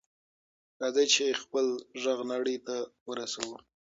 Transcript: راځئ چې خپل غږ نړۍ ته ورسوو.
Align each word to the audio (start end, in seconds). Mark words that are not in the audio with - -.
راځئ 0.81 1.05
چې 1.15 1.39
خپل 1.41 1.65
غږ 2.03 2.19
نړۍ 2.31 2.57
ته 2.67 2.75
ورسوو. 3.09 3.55